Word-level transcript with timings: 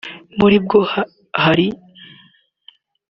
muri 0.39 0.57
bwo 0.63 0.79
hari 1.43 1.67